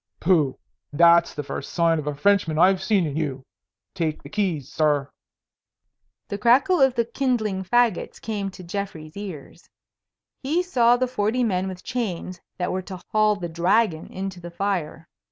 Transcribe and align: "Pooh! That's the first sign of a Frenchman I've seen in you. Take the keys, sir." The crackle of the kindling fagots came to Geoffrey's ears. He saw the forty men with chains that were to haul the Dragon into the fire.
"Pooh! 0.19 0.57
That's 0.91 1.35
the 1.35 1.43
first 1.43 1.73
sign 1.73 1.99
of 1.99 2.07
a 2.07 2.15
Frenchman 2.15 2.57
I've 2.57 2.81
seen 2.81 3.05
in 3.05 3.15
you. 3.15 3.43
Take 3.93 4.23
the 4.23 4.29
keys, 4.31 4.67
sir." 4.67 5.11
The 6.29 6.39
crackle 6.39 6.81
of 6.81 6.95
the 6.95 7.05
kindling 7.05 7.63
fagots 7.63 8.19
came 8.19 8.49
to 8.49 8.63
Geoffrey's 8.63 9.15
ears. 9.15 9.69
He 10.41 10.63
saw 10.63 10.97
the 10.97 11.05
forty 11.05 11.43
men 11.43 11.67
with 11.67 11.83
chains 11.83 12.41
that 12.57 12.71
were 12.71 12.81
to 12.81 12.99
haul 13.09 13.35
the 13.35 13.47
Dragon 13.47 14.07
into 14.07 14.39
the 14.39 14.49
fire. 14.49 15.07